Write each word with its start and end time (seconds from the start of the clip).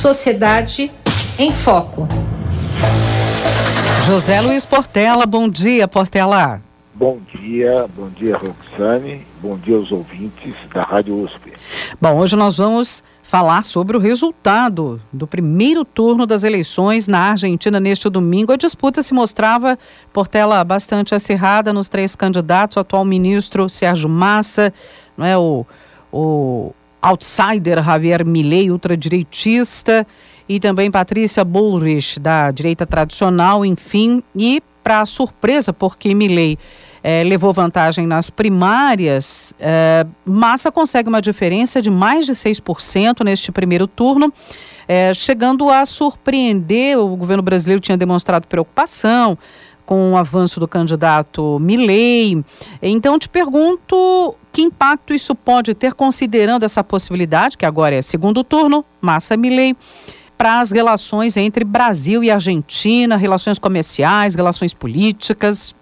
Sociedade 0.00 0.90
em 1.38 1.52
Foco. 1.52 2.08
José 4.06 4.40
Luiz 4.40 4.64
Portela, 4.64 5.26
bom 5.26 5.46
dia, 5.46 5.86
Portela. 5.86 6.62
Bom 6.94 7.18
dia, 7.34 7.86
bom 7.94 8.08
dia, 8.08 8.34
Roxane, 8.34 9.26
bom 9.42 9.58
dia 9.58 9.76
aos 9.76 9.92
ouvintes 9.92 10.54
da 10.72 10.80
Rádio 10.80 11.22
USP. 11.22 11.52
Bom, 12.00 12.16
hoje 12.16 12.34
nós 12.34 12.56
vamos 12.56 13.02
falar 13.22 13.62
sobre 13.62 13.94
o 13.94 14.00
resultado 14.00 14.98
do 15.12 15.26
primeiro 15.26 15.84
turno 15.84 16.24
das 16.24 16.44
eleições 16.44 17.06
na 17.06 17.32
Argentina 17.32 17.78
neste 17.78 18.08
domingo. 18.08 18.52
A 18.52 18.56
disputa 18.56 19.02
se 19.02 19.12
mostrava, 19.12 19.78
Portela, 20.14 20.64
bastante 20.64 21.14
acirrada 21.14 21.74
nos 21.74 21.90
três 21.90 22.16
candidatos, 22.16 22.78
o 22.78 22.80
atual 22.80 23.04
ministro 23.04 23.68
Sérgio 23.68 24.08
Massa, 24.08 24.72
não 25.14 25.26
é, 25.26 25.36
o, 25.36 25.66
o 26.10 26.72
outsider 27.02 27.82
Javier 27.82 28.24
Milei, 28.24 28.70
ultradireitista, 28.70 30.06
e 30.48 30.58
também 30.58 30.90
Patrícia 30.90 31.44
Bullrich, 31.44 32.18
da 32.18 32.50
direita 32.50 32.84
tradicional, 32.84 33.64
enfim, 33.64 34.22
e 34.34 34.62
para 34.82 35.06
surpresa, 35.06 35.72
porque 35.72 36.14
Milei 36.14 36.58
é, 37.02 37.22
levou 37.24 37.52
vantagem 37.52 38.06
nas 38.06 38.30
primárias, 38.30 39.54
é, 39.58 40.06
Massa 40.24 40.70
consegue 40.72 41.08
uma 41.08 41.22
diferença 41.22 41.80
de 41.80 41.90
mais 41.90 42.26
de 42.26 42.32
6% 42.32 43.24
neste 43.24 43.52
primeiro 43.52 43.86
turno, 43.86 44.32
é, 44.88 45.14
chegando 45.14 45.70
a 45.70 45.86
surpreender. 45.86 46.98
O 46.98 47.16
governo 47.16 47.42
brasileiro 47.42 47.80
tinha 47.80 47.96
demonstrado 47.96 48.46
preocupação 48.48 49.38
com 49.90 50.12
o 50.12 50.16
avanço 50.16 50.60
do 50.60 50.68
candidato 50.68 51.58
Milley. 51.58 52.44
Então, 52.80 53.18
te 53.18 53.28
pergunto 53.28 54.36
que 54.52 54.62
impacto 54.62 55.12
isso 55.12 55.34
pode 55.34 55.74
ter, 55.74 55.94
considerando 55.94 56.62
essa 56.62 56.84
possibilidade, 56.84 57.58
que 57.58 57.66
agora 57.66 57.96
é 57.96 58.00
segundo 58.00 58.44
turno, 58.44 58.84
Massa 59.00 59.36
Milley, 59.36 59.76
para 60.38 60.60
as 60.60 60.70
relações 60.70 61.36
entre 61.36 61.64
Brasil 61.64 62.22
e 62.22 62.30
Argentina, 62.30 63.16
relações 63.16 63.58
comerciais, 63.58 64.36
relações 64.36 64.72
políticas? 64.72 65.74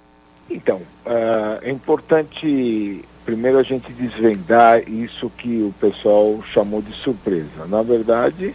Então, 0.48 0.76
uh, 1.04 1.60
é 1.60 1.70
importante 1.70 3.04
primeiro 3.26 3.58
a 3.58 3.62
gente 3.62 3.92
desvendar 3.92 4.88
isso 4.88 5.30
que 5.36 5.60
o 5.60 5.74
pessoal 5.78 6.42
chamou 6.54 6.80
de 6.80 6.94
surpresa. 6.94 7.66
Na 7.68 7.82
verdade, 7.82 8.54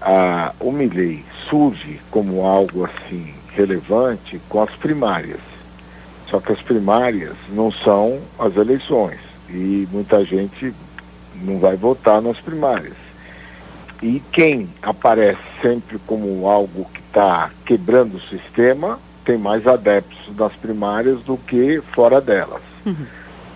uh, 0.00 0.54
o 0.58 0.72
Milley 0.72 1.22
surge 1.46 2.00
como 2.10 2.46
algo 2.46 2.86
assim 2.86 3.36
relevante 3.54 4.40
com 4.48 4.62
as 4.62 4.70
primárias. 4.76 5.40
Só 6.28 6.40
que 6.40 6.52
as 6.52 6.60
primárias 6.60 7.34
não 7.48 7.72
são 7.72 8.18
as 8.38 8.56
eleições 8.56 9.18
e 9.48 9.88
muita 9.90 10.24
gente 10.24 10.74
não 11.42 11.58
vai 11.58 11.76
votar 11.76 12.20
nas 12.20 12.38
primárias. 12.38 12.96
E 14.02 14.22
quem 14.32 14.68
aparece 14.82 15.40
sempre 15.60 15.98
como 16.06 16.46
algo 16.46 16.84
que 16.92 17.00
está 17.00 17.50
quebrando 17.64 18.16
o 18.16 18.20
sistema 18.20 18.98
tem 19.24 19.36
mais 19.36 19.66
adeptos 19.66 20.34
das 20.34 20.52
primárias 20.52 21.20
do 21.22 21.36
que 21.36 21.80
fora 21.92 22.20
delas. 22.20 22.62
Uhum. 22.86 23.06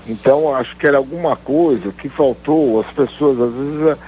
Então, 0.07 0.55
acho 0.55 0.77
que 0.77 0.87
era 0.87 0.99
alguma 0.99 1.37
coisa 1.37 1.93
que 1.93 2.09
faltou. 2.09 2.81
As 2.81 2.93
pessoas, 2.93 3.41
às 3.41 3.55
vezes, 3.55 3.99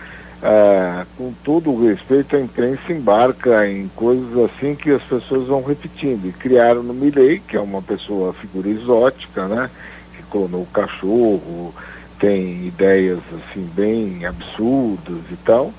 é, 0.44 1.06
com 1.16 1.32
todo 1.42 1.70
o 1.70 1.88
respeito, 1.88 2.36
a 2.36 2.40
imprensa 2.40 2.92
embarca 2.92 3.66
em 3.66 3.88
coisas 3.96 4.50
assim 4.50 4.74
que 4.74 4.90
as 4.90 5.02
pessoas 5.02 5.48
vão 5.48 5.62
repetindo. 5.62 6.26
E 6.26 6.32
criaram 6.32 6.82
no 6.82 6.92
Milley, 6.92 7.40
que 7.40 7.56
é 7.56 7.60
uma 7.60 7.80
pessoa, 7.80 8.34
figura 8.34 8.68
exótica, 8.68 9.48
né? 9.48 9.70
Que 10.14 10.22
clonou 10.24 10.60
o 10.62 10.66
cachorro, 10.66 11.74
tem 12.18 12.66
ideias 12.66 13.20
assim 13.32 13.66
bem 13.74 14.26
absurdas 14.26 15.22
e 15.30 15.36
tal 15.36 15.72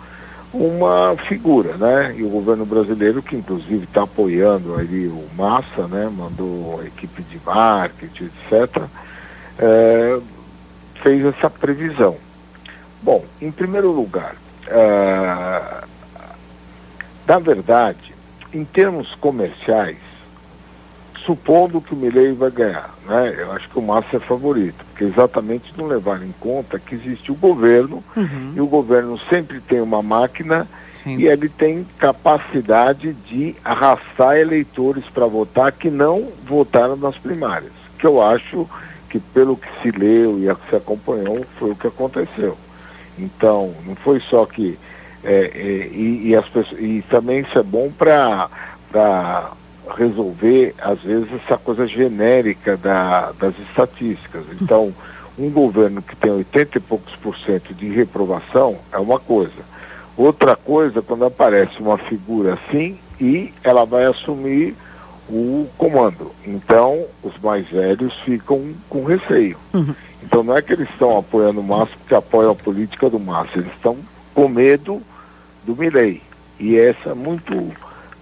uma 0.56 1.18
figura, 1.28 1.76
né? 1.76 2.16
E 2.18 2.24
o 2.24 2.30
governo 2.30 2.66
brasileiro, 2.66 3.22
que 3.22 3.36
inclusive 3.36 3.84
está 3.84 4.04
apoiando 4.04 4.76
ali 4.76 5.08
o 5.08 5.26
Massa, 5.36 5.86
né? 5.88 6.10
Mandou 6.10 6.80
a 6.80 6.86
equipe 6.86 7.22
de 7.24 7.40
marketing, 7.46 8.30
etc., 8.50 8.84
é, 9.60 10.20
fez 11.04 11.26
essa 11.26 11.50
previsão. 11.50 12.16
Bom, 13.04 13.26
em 13.42 13.52
primeiro 13.52 13.92
lugar, 13.92 14.36
é, 14.68 15.84
na 17.28 17.40
verdade, 17.40 18.16
em 18.54 18.64
termos 18.64 19.14
comerciais, 19.16 19.98
supondo 21.26 21.82
que 21.82 21.94
o 21.94 21.98
Milley 21.98 22.34
vai 22.34 22.52
ganhar, 22.52 22.94
né? 23.08 23.36
Eu 23.38 23.52
acho 23.52 23.68
que 23.68 23.80
o 23.80 23.82
Massa 23.82 24.18
é 24.18 24.20
favorito, 24.20 24.86
porque 24.86 25.04
exatamente 25.04 25.74
não 25.76 25.88
levaram 25.88 26.24
em 26.24 26.34
conta 26.40 26.80
que 26.80 26.96
existe 26.96 27.32
o 27.32 27.36
governo 27.36 28.04
uhum. 28.16 28.54
e 28.56 28.62
o 28.62 28.68
governo 28.68 29.20
sempre 29.30 29.60
tem 29.60 29.82
uma 29.82 30.04
máquina 30.04 30.68
Sim. 31.04 31.18
e 31.18 31.28
ele 31.28 31.50
tem 31.50 31.86
capacidade 31.98 33.14
de 33.14 33.56
arrastar 33.64 34.38
eleitores 34.38 35.04
para 35.06 35.26
votar 35.26 35.72
que 35.72 35.90
não 35.90 36.30
votaram 36.44 36.96
nas 36.96 37.18
primárias, 37.18 37.74
que 37.98 38.06
eu 38.06 38.22
acho 38.22 38.70
que 39.10 39.20
pelo 39.20 39.58
que 39.58 39.68
se 39.82 39.92
leu 39.92 40.38
e 40.40 40.70
se 40.70 40.76
acompanhou 40.76 41.46
foi 41.58 41.72
o 41.72 41.76
que 41.76 41.88
aconteceu. 41.88 42.58
Então, 43.18 43.74
não 43.86 43.96
foi 43.96 44.20
só 44.20 44.46
que 44.46 44.78
é, 45.24 45.52
é, 45.56 45.88
e, 45.88 46.28
e, 46.28 46.36
as 46.36 46.48
pessoas, 46.48 46.80
e 46.80 47.04
também 47.10 47.40
isso 47.40 47.58
é 47.58 47.64
bom 47.64 47.92
para 47.92 48.50
resolver, 49.98 50.76
às 50.80 51.02
vezes, 51.02 51.28
essa 51.34 51.58
coisa 51.58 51.88
genérica 51.88 52.78
da, 52.78 53.32
das 53.40 53.58
estatísticas. 53.60 54.46
Então, 54.62 54.94
um 55.38 55.50
governo 55.50 56.02
que 56.02 56.16
tem 56.16 56.32
80 56.32 56.78
e 56.78 56.82
poucos 56.82 57.16
por 57.18 57.38
cento 57.40 57.74
de 57.74 57.90
reprovação 57.90 58.78
é 58.92 58.98
uma 58.98 59.20
coisa. 59.20 59.76
Outra 60.18 60.56
coisa, 60.56 61.02
quando 61.02 61.26
aparece 61.26 61.78
uma 61.80 61.98
figura 61.98 62.54
assim 62.54 62.98
e 63.20 63.54
ela 63.64 63.86
vai 63.86 64.06
assumir 64.06 64.76
o 65.30 65.68
comando. 65.78 66.32
Então, 66.46 67.06
os 67.24 67.38
mais 67.40 67.68
velhos 67.68 68.14
ficam 68.22 68.74
com 68.90 69.04
receio. 69.04 69.58
Uhum. 69.74 69.96
Então, 70.24 70.44
não 70.44 70.56
é 70.56 70.62
que 70.62 70.74
eles 70.74 70.90
estão 70.90 71.18
apoiando 71.18 71.60
o 71.60 71.64
Massa 71.64 71.92
porque 71.98 72.16
apoiam 72.16 72.52
a 72.52 72.56
política 72.56 73.10
do 73.10 73.20
Massa, 73.20 73.58
eles 73.58 73.72
estão 73.74 73.98
com 74.34 74.48
medo 74.48 75.02
do 75.66 75.76
Milley. 75.76 76.22
E 76.60 76.78
essa 76.78 77.10
é 77.10 77.14
muito 77.14 77.72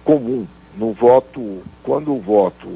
comum 0.04 0.46
no 0.76 0.92
voto, 0.92 1.62
quando 1.82 2.12
o 2.14 2.20
voto 2.20 2.68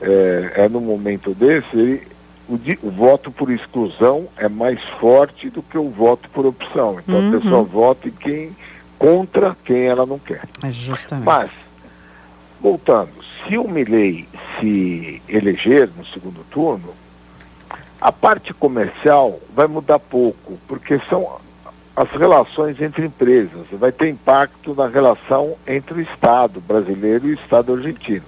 é, 0.00 0.52
é 0.64 0.68
no 0.68 0.80
momento 0.80 1.34
desse, 1.34 1.76
ele, 1.76 2.02
o, 2.48 2.54
o, 2.82 2.90
voto 2.90 3.30
por 3.30 3.50
exclusão 3.50 4.28
é 4.36 4.48
mais 4.48 4.82
forte 5.00 5.48
do 5.48 5.62
que 5.62 5.78
o 5.78 5.88
voto 5.88 6.28
por 6.30 6.44
opção. 6.44 7.00
Então 7.00 7.18
uhum. 7.18 7.28
a 7.28 7.40
pessoa 7.40 7.62
vota 7.62 8.08
em 8.08 8.12
quem 8.12 8.56
contra 8.98 9.56
quem 9.64 9.84
ela 9.84 10.04
não 10.06 10.18
quer. 10.18 10.42
É 10.62 10.70
justamente. 10.70 11.24
Mas, 11.24 11.50
voltando, 12.60 13.10
se 13.46 13.58
o 13.58 13.68
Milley 13.68 14.28
se 14.58 15.22
eleger 15.28 15.90
no 15.96 16.04
segundo 16.06 16.44
turno, 16.50 16.94
a 18.00 18.12
parte 18.12 18.52
comercial 18.52 19.40
vai 19.54 19.66
mudar 19.66 19.98
pouco, 19.98 20.58
porque 20.66 21.00
são 21.08 21.38
as 21.96 22.10
relações 22.10 22.80
entre 22.80 23.06
empresas, 23.06 23.66
vai 23.72 23.92
ter 23.92 24.08
impacto 24.08 24.74
na 24.74 24.88
relação 24.88 25.54
entre 25.66 25.94
o 25.94 26.00
Estado 26.00 26.60
brasileiro 26.60 27.28
e 27.28 27.30
o 27.30 27.34
Estado 27.34 27.72
argentino. 27.72 28.24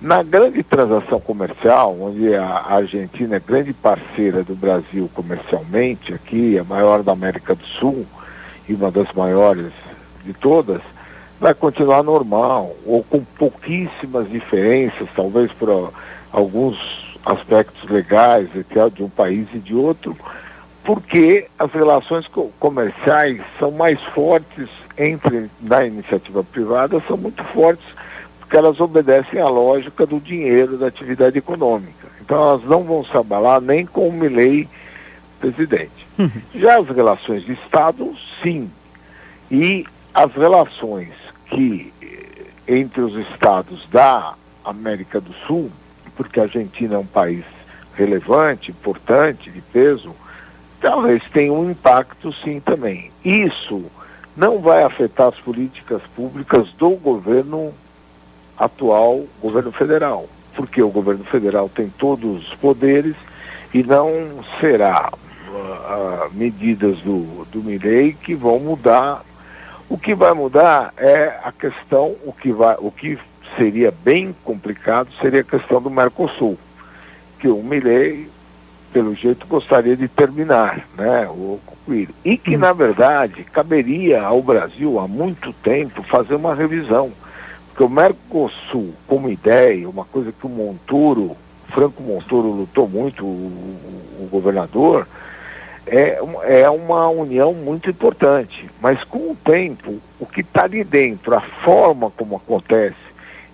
Na 0.00 0.22
grande 0.22 0.62
transação 0.62 1.20
comercial, 1.20 1.96
onde 2.00 2.34
a 2.34 2.64
Argentina 2.68 3.36
é 3.36 3.40
grande 3.40 3.72
parceira 3.72 4.44
do 4.44 4.54
Brasil 4.54 5.10
comercialmente, 5.12 6.14
aqui, 6.14 6.56
a 6.56 6.64
maior 6.64 7.02
da 7.02 7.12
América 7.12 7.54
do 7.54 7.64
Sul 7.64 8.06
e 8.68 8.74
uma 8.74 8.90
das 8.90 9.12
maiores 9.12 9.72
de 10.24 10.32
todas, 10.32 10.80
vai 11.40 11.54
continuar 11.54 12.02
normal, 12.02 12.74
ou 12.84 13.02
com 13.04 13.22
pouquíssimas 13.22 14.28
diferenças, 14.28 15.08
talvez 15.14 15.52
por 15.52 15.92
alguns 16.32 17.16
aspectos 17.24 17.88
legais 17.88 18.48
de 18.94 19.02
um 19.02 19.08
país 19.08 19.46
e 19.54 19.58
de 19.58 19.74
outro, 19.74 20.16
porque 20.84 21.46
as 21.58 21.70
relações 21.72 22.26
comerciais 22.58 23.40
são 23.58 23.70
mais 23.70 24.00
fortes 24.14 24.68
entre 24.96 25.50
da 25.60 25.86
iniciativa 25.86 26.42
privada, 26.42 27.00
são 27.06 27.16
muito 27.16 27.44
fortes 27.44 27.86
porque 28.40 28.56
elas 28.56 28.80
obedecem 28.80 29.38
à 29.40 29.48
lógica 29.48 30.06
do 30.06 30.18
dinheiro, 30.18 30.78
da 30.78 30.86
atividade 30.86 31.36
econômica. 31.36 32.08
Então 32.22 32.42
elas 32.42 32.64
não 32.64 32.82
vão 32.82 33.04
se 33.04 33.14
abalar 33.14 33.60
nem 33.60 33.84
com 33.84 34.08
o 34.08 34.12
Milley 34.12 34.66
presidente. 35.38 36.08
Uhum. 36.18 36.30
Já 36.54 36.78
as 36.78 36.88
relações 36.88 37.44
de 37.44 37.52
Estado, 37.52 38.10
sim. 38.42 38.70
E 39.50 39.84
as 40.14 40.32
relações 40.32 41.12
que 41.50 41.92
entre 42.66 43.00
os 43.00 43.14
estados 43.28 43.88
da 43.88 44.34
América 44.64 45.20
do 45.20 45.32
Sul, 45.46 45.70
porque 46.16 46.38
a 46.38 46.44
Argentina 46.44 46.96
é 46.96 46.98
um 46.98 47.06
país 47.06 47.44
relevante, 47.94 48.70
importante, 48.70 49.50
de 49.50 49.60
peso, 49.60 50.14
talvez 50.80 51.22
tenha 51.32 51.52
um 51.52 51.70
impacto 51.70 52.32
sim 52.44 52.60
também. 52.60 53.10
Isso 53.24 53.84
não 54.36 54.60
vai 54.60 54.82
afetar 54.82 55.28
as 55.28 55.36
políticas 55.36 56.02
públicas 56.14 56.68
do 56.78 56.90
governo 56.90 57.72
atual, 58.56 59.24
governo 59.40 59.72
federal, 59.72 60.28
porque 60.54 60.82
o 60.82 60.90
governo 60.90 61.24
federal 61.24 61.68
tem 61.68 61.88
todos 61.88 62.48
os 62.48 62.54
poderes 62.56 63.16
e 63.72 63.82
não 63.82 64.10
será 64.60 65.10
uh, 65.12 66.32
medidas 66.32 66.98
do, 66.98 67.44
do 67.46 67.62
Mirei 67.62 68.12
que 68.12 68.34
vão 68.34 68.58
mudar 68.60 69.22
O 69.88 69.96
que 69.96 70.14
vai 70.14 70.34
mudar 70.34 70.92
é 70.96 71.38
a 71.42 71.50
questão, 71.50 72.14
o 72.24 72.32
que, 72.32 72.52
vai, 72.52 72.76
o 72.78 72.90
que 72.90 73.18
seria 73.56 73.90
bem 73.90 74.34
complicado 74.44 75.08
seria 75.20 75.40
a 75.40 75.44
questão 75.44 75.80
do 75.80 75.90
Mercosul, 75.90 76.58
que 77.38 77.48
o 77.48 77.62
Milley, 77.62 78.28
pelo 78.92 79.14
jeito, 79.14 79.46
gostaria 79.46 79.96
de 79.96 80.06
terminar, 80.06 80.86
né, 80.96 81.26
o 81.28 81.58
concluir. 81.88 82.10
E 82.24 82.36
que, 82.36 82.56
hum. 82.56 82.60
na 82.60 82.72
verdade, 82.72 83.44
caberia 83.44 84.22
ao 84.22 84.42
Brasil 84.42 85.00
há 85.00 85.08
muito 85.08 85.52
tempo 85.54 86.02
fazer 86.02 86.34
uma 86.34 86.54
revisão. 86.54 87.10
Porque 87.68 87.82
o 87.82 87.88
Mercosul, 87.88 88.92
como 89.06 89.30
ideia, 89.30 89.88
uma 89.88 90.04
coisa 90.04 90.32
que 90.32 90.46
o 90.46 90.50
Montoro, 90.50 91.36
Franco 91.68 92.02
Montoro 92.02 92.48
lutou 92.48 92.88
muito, 92.88 93.24
o, 93.24 94.20
o 94.20 94.28
governador, 94.30 95.06
é, 95.90 96.18
é 96.62 96.70
uma 96.70 97.08
união 97.08 97.52
muito 97.52 97.90
importante. 97.90 98.68
Mas 98.80 99.02
com 99.04 99.32
o 99.32 99.36
tempo, 99.44 99.98
o 100.18 100.26
que 100.26 100.40
está 100.40 100.64
ali 100.64 100.84
dentro, 100.84 101.34
a 101.34 101.40
forma 101.40 102.10
como 102.10 102.36
acontece 102.36 102.96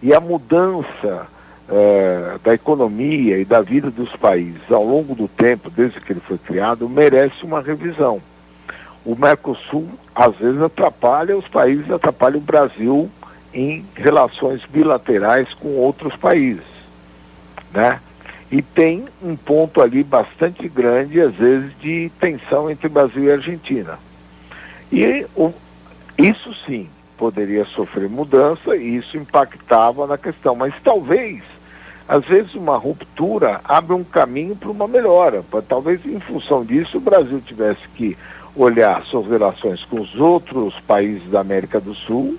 e 0.03 0.13
a 0.13 0.21
mudança 0.21 1.27
é, 1.69 2.37
da 2.43 2.55
economia 2.55 3.39
e 3.39 3.45
da 3.45 3.63
vida 3.63 3.91
dos 3.91 4.15
países 4.17 4.71
ao 4.71 4.85
longo 4.85 5.15
do 5.15 5.29
tempo, 5.29 5.71
desde 5.71 6.01
que 6.01 6.13
ele 6.13 6.21
foi 6.21 6.39
criado, 6.39 6.89
merece 6.89 7.43
uma 7.43 7.61
revisão. 7.61 8.21
O 9.05 9.15
Mercosul, 9.15 9.89
às 10.15 10.35
vezes, 10.37 10.61
atrapalha 10.61 11.37
os 11.37 11.47
países, 11.49 11.91
atrapalha 11.91 12.39
o 12.39 12.41
Brasil 12.41 13.11
em 13.53 13.85
relações 13.95 14.63
bilaterais 14.65 15.53
com 15.55 15.69
outros 15.77 16.17
países. 16.17 16.65
Né? 17.73 18.01
E 18.55 18.63
tem 18.63 19.07
um 19.21 19.35
ponto 19.35 19.81
ali 19.81 20.05
bastante 20.05 20.69
grande, 20.69 21.21
às 21.21 21.35
vezes, 21.35 21.77
de 21.81 22.09
tensão 22.21 22.71
entre 22.71 22.89
Brasil 22.89 23.25
e 23.25 23.33
Argentina. 23.33 23.99
E 24.93 25.27
o, 25.35 25.53
isso 26.17 26.55
sim 26.65 26.89
poderia 27.19 27.65
sofrer 27.65 28.09
mudança 28.09 28.77
e 28.77 28.95
isso 28.95 29.17
impactava 29.17 30.07
na 30.07 30.17
questão. 30.17 30.55
Mas 30.55 30.73
talvez, 30.85 31.43
às 32.07 32.25
vezes, 32.27 32.55
uma 32.55 32.77
ruptura 32.77 33.61
abra 33.65 33.97
um 33.97 34.05
caminho 34.05 34.55
para 34.55 34.71
uma 34.71 34.87
melhora. 34.87 35.43
Talvez, 35.69 36.07
em 36.07 36.21
função 36.21 36.65
disso, 36.65 36.99
o 36.99 37.01
Brasil 37.01 37.41
tivesse 37.41 37.89
que 37.97 38.17
olhar 38.55 39.03
suas 39.07 39.27
relações 39.27 39.83
com 39.83 40.01
os 40.01 40.15
outros 40.15 40.79
países 40.87 41.29
da 41.29 41.41
América 41.41 41.81
do 41.81 41.93
Sul, 41.93 42.37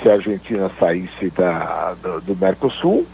se 0.00 0.08
a 0.08 0.14
Argentina 0.14 0.70
saísse 0.80 1.28
da, 1.28 1.94
do, 2.02 2.22
do 2.22 2.34
Mercosul 2.34 3.06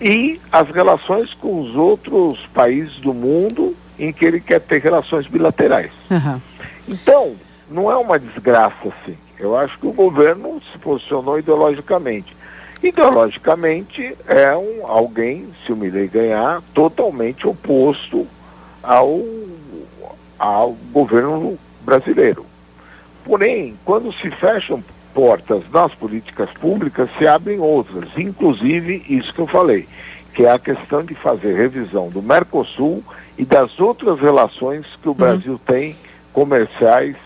e 0.00 0.40
as 0.50 0.68
relações 0.70 1.34
com 1.34 1.60
os 1.60 1.76
outros 1.76 2.38
países 2.54 2.98
do 2.98 3.12
mundo 3.12 3.76
em 3.98 4.12
que 4.12 4.24
ele 4.24 4.40
quer 4.40 4.60
ter 4.60 4.80
relações 4.80 5.26
bilaterais. 5.26 5.92
Uhum. 6.10 6.40
Então, 6.88 7.36
não 7.70 7.90
é 7.90 7.96
uma 7.96 8.18
desgraça 8.18 8.88
assim. 8.88 9.16
Eu 9.38 9.56
acho 9.56 9.78
que 9.78 9.86
o 9.86 9.92
governo 9.92 10.60
se 10.72 10.78
posicionou 10.78 11.38
ideologicamente. 11.38 12.34
Ideologicamente 12.82 14.16
é 14.26 14.56
um, 14.56 14.86
alguém, 14.86 15.48
se 15.64 15.72
o 15.72 15.76
Milley 15.76 16.08
ganhar, 16.08 16.62
totalmente 16.72 17.46
oposto 17.46 18.26
ao, 18.82 19.20
ao 20.38 20.72
governo 20.90 21.58
brasileiro. 21.82 22.46
Porém, 23.24 23.76
quando 23.84 24.12
se 24.14 24.30
fecham 24.30 24.82
portas 25.14 25.62
nas 25.72 25.94
políticas 25.94 26.50
públicas, 26.52 27.08
se 27.18 27.26
abrem 27.26 27.60
outras, 27.60 28.08
inclusive 28.16 29.04
isso 29.08 29.32
que 29.32 29.40
eu 29.40 29.46
falei, 29.46 29.86
que 30.34 30.44
é 30.44 30.50
a 30.50 30.58
questão 30.58 31.02
de 31.02 31.14
fazer 31.14 31.56
revisão 31.56 32.08
do 32.08 32.22
Mercosul 32.22 33.02
e 33.36 33.44
das 33.44 33.78
outras 33.80 34.20
relações 34.20 34.86
que 35.02 35.08
o 35.08 35.12
uhum. 35.12 35.16
Brasil 35.16 35.60
tem 35.66 35.96
comerciais 36.32 37.16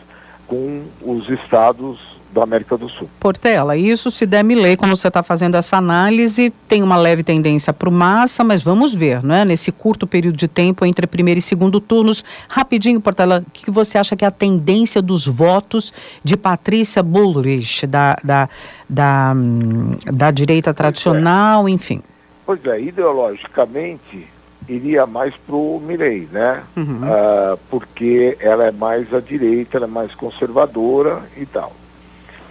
com 0.46 0.84
os 1.02 1.28
estados 1.28 2.13
da 2.34 2.42
América 2.42 2.76
do 2.76 2.88
Sul. 2.88 3.08
Portela, 3.20 3.76
isso 3.76 4.10
se 4.10 4.26
der 4.26 4.44
lei, 4.44 4.76
como 4.76 4.96
você 4.96 5.08
está 5.08 5.22
fazendo 5.22 5.54
essa 5.54 5.76
análise, 5.76 6.52
tem 6.68 6.82
uma 6.82 6.96
leve 6.96 7.22
tendência 7.22 7.72
para 7.72 7.88
o 7.88 7.92
massa, 7.92 8.42
mas 8.44 8.62
vamos 8.62 8.92
ver, 8.92 9.22
né? 9.22 9.44
Nesse 9.44 9.72
curto 9.72 10.06
período 10.06 10.36
de 10.36 10.48
tempo 10.48 10.84
entre 10.84 11.06
primeiro 11.06 11.38
e 11.38 11.42
segundo 11.42 11.80
turnos, 11.80 12.24
rapidinho, 12.48 13.00
Portela, 13.00 13.42
o 13.46 13.50
que 13.50 13.70
você 13.70 13.96
acha 13.96 14.16
que 14.16 14.24
é 14.24 14.28
a 14.28 14.32
tendência 14.32 15.00
dos 15.00 15.26
votos 15.26 15.92
de 16.22 16.36
Patrícia 16.36 17.02
Bullrich, 17.02 17.86
da, 17.86 18.16
da, 18.22 18.48
da, 18.88 19.32
hum, 19.34 19.96
da 20.12 20.30
direita 20.30 20.74
tradicional, 20.74 21.68
é. 21.68 21.70
enfim? 21.70 22.02
Pois 22.44 22.64
é, 22.66 22.80
ideologicamente 22.80 24.28
iria 24.68 25.06
mais 25.06 25.34
para 25.36 25.54
o 25.54 25.80
Mirei, 25.80 26.28
né? 26.32 26.62
Uhum. 26.76 27.00
Uh, 27.02 27.58
porque 27.70 28.36
ela 28.40 28.64
é 28.64 28.72
mais 28.72 29.12
à 29.12 29.20
direita, 29.20 29.76
ela 29.76 29.86
é 29.86 29.88
mais 29.88 30.14
conservadora 30.14 31.22
e 31.36 31.46
tal. 31.46 31.72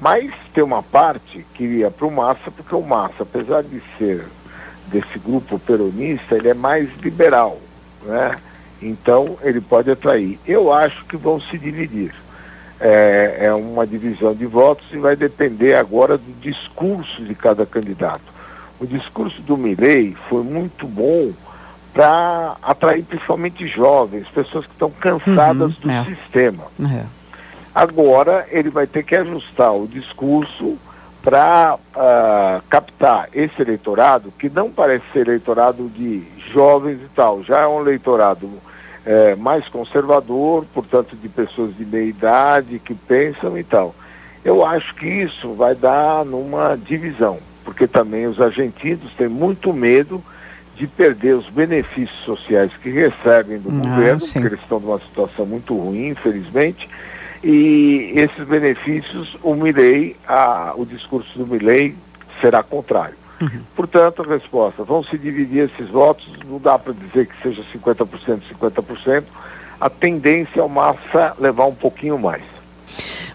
Mas 0.03 0.33
tem 0.53 0.61
uma 0.61 0.83
parte 0.83 1.45
que 1.53 1.63
iria 1.63 1.89
para 1.89 2.05
o 2.05 2.11
Massa, 2.11 2.51
porque 2.51 2.75
o 2.75 2.81
Massa, 2.81 3.23
apesar 3.23 3.63
de 3.63 3.81
ser 3.97 4.25
desse 4.87 5.17
grupo 5.17 5.57
peronista, 5.57 6.35
ele 6.35 6.49
é 6.49 6.53
mais 6.53 6.89
liberal, 6.97 7.57
né? 8.01 8.37
Então 8.81 9.37
ele 9.41 9.61
pode 9.61 9.89
atrair. 9.89 10.37
Eu 10.45 10.73
acho 10.73 11.05
que 11.05 11.15
vão 11.15 11.39
se 11.39 11.57
dividir. 11.57 12.13
É, 12.81 13.37
é 13.43 13.53
uma 13.53 13.87
divisão 13.87 14.35
de 14.35 14.45
votos 14.45 14.85
e 14.91 14.97
vai 14.97 15.15
depender 15.15 15.75
agora 15.75 16.17
do 16.17 16.33
discurso 16.41 17.23
de 17.23 17.33
cada 17.33 17.65
candidato. 17.65 18.25
O 18.81 18.85
discurso 18.85 19.41
do 19.43 19.55
Milley 19.55 20.17
foi 20.27 20.43
muito 20.43 20.85
bom 20.85 21.31
para 21.93 22.57
atrair 22.61 23.05
principalmente 23.05 23.65
jovens, 23.67 24.27
pessoas 24.27 24.65
que 24.65 24.73
estão 24.73 24.91
cansadas 24.91 25.77
uhum, 25.77 25.81
do 25.81 25.91
é. 25.93 26.03
sistema. 26.03 26.65
É. 26.91 27.22
Agora 27.73 28.45
ele 28.51 28.69
vai 28.69 28.85
ter 28.85 29.03
que 29.03 29.15
ajustar 29.15 29.73
o 29.73 29.87
discurso 29.87 30.77
para 31.23 31.75
uh, 31.75 31.79
ah, 31.95 32.61
captar 32.69 33.29
esse 33.33 33.61
eleitorado, 33.61 34.31
que 34.37 34.49
não 34.49 34.69
parece 34.69 35.05
ser 35.13 35.27
eleitorado 35.27 35.89
de 35.89 36.21
jovens 36.51 36.99
e 37.01 37.09
tal, 37.15 37.41
já 37.43 37.61
é 37.61 37.67
um 37.67 37.79
eleitorado 37.79 38.49
é, 39.05 39.35
mais 39.35 39.67
conservador, 39.69 40.65
portanto 40.73 41.15
de 41.15 41.29
pessoas 41.29 41.75
de 41.75 41.85
meia 41.85 42.05
idade 42.05 42.79
que 42.79 42.93
pensam 42.93 43.57
e 43.57 43.63
tal. 43.63 43.95
Eu 44.43 44.65
acho 44.65 44.93
que 44.95 45.07
isso 45.07 45.53
vai 45.53 45.73
dar 45.75 46.25
numa 46.25 46.75
divisão, 46.75 47.39
porque 47.63 47.87
também 47.87 48.27
os 48.27 48.41
argentinos 48.41 49.13
têm 49.13 49.29
muito 49.29 49.71
medo 49.71 50.21
de 50.75 50.87
perder 50.87 51.35
os 51.35 51.47
benefícios 51.49 52.19
sociais 52.25 52.71
que 52.81 52.89
recebem 52.89 53.59
do 53.59 53.69
ah, 53.69 53.89
governo, 53.89 54.19
sim. 54.19 54.33
porque 54.33 54.47
eles 54.47 54.61
estão 54.61 54.79
numa 54.79 54.99
situação 54.99 55.45
muito 55.45 55.77
ruim, 55.77 56.09
infelizmente, 56.09 56.89
e 57.43 58.13
esses 58.15 58.47
benefícios, 58.47 59.35
o 59.43 59.53
Milley, 59.53 60.15
a, 60.27 60.73
o 60.75 60.85
discurso 60.85 61.37
do 61.37 61.45
Milley 61.45 61.95
será 62.39 62.63
contrário. 62.63 63.15
Uhum. 63.41 63.61
Portanto, 63.75 64.21
a 64.21 64.25
resposta, 64.25 64.83
vão 64.83 65.03
se 65.03 65.17
dividir 65.17 65.63
esses 65.63 65.89
votos, 65.89 66.25
não 66.45 66.59
dá 66.59 66.79
para 66.79 66.93
dizer 66.93 67.27
que 67.27 67.41
seja 67.41 67.63
50%, 67.73 68.41
50%, 68.61 69.23
a 69.81 69.89
tendência 69.89 70.61
é 70.61 70.63
o 70.63 70.69
Massa 70.69 71.35
levar 71.37 71.65
um 71.65 71.75
pouquinho 71.75 72.17
mais. 72.17 72.43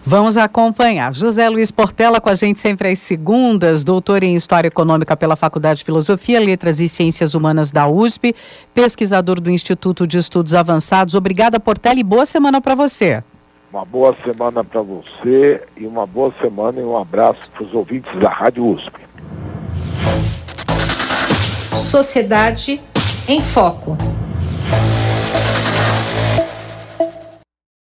Vamos 0.03 0.37
acompanhar. 0.37 1.13
José 1.13 1.47
Luiz 1.47 1.69
Portela 1.69 2.19
com 2.19 2.29
a 2.29 2.35
gente 2.35 2.59
sempre 2.59 2.87
às 2.87 2.97
segundas, 2.97 3.83
doutor 3.83 4.23
em 4.23 4.35
História 4.35 4.67
Econômica 4.67 5.15
pela 5.15 5.35
Faculdade 5.35 5.79
de 5.79 5.85
Filosofia, 5.85 6.39
Letras 6.39 6.79
e 6.79 6.89
Ciências 6.89 7.35
Humanas 7.35 7.69
da 7.69 7.87
USP, 7.87 8.33
pesquisador 8.73 9.39
do 9.39 9.51
Instituto 9.51 10.07
de 10.07 10.17
Estudos 10.17 10.55
Avançados. 10.55 11.13
Obrigada, 11.13 11.59
Portela, 11.59 11.99
e 11.99 12.03
boa 12.03 12.25
semana 12.25 12.59
para 12.59 12.73
você. 12.73 13.23
Uma 13.71 13.85
boa 13.85 14.15
semana 14.23 14.63
para 14.63 14.81
você 14.81 15.63
e 15.77 15.85
uma 15.85 16.07
boa 16.07 16.33
semana 16.41 16.81
e 16.81 16.83
um 16.83 16.97
abraço 16.97 17.47
para 17.51 17.63
os 17.63 17.73
ouvintes 17.73 18.11
da 18.19 18.27
Rádio 18.27 18.65
USP. 18.65 18.91
Sociedade 21.77 22.81
em 23.27 23.43
Foco. 23.43 23.95